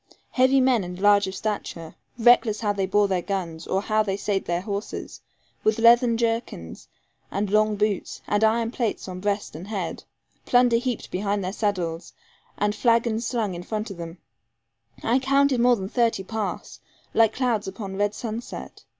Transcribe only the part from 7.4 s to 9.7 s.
long boots, and iron plates on breast and